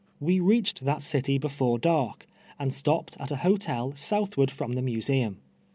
[0.19, 2.25] TVe reached that citv before dark,
[2.57, 5.37] and sti)pped at a hotel southward from the Museum.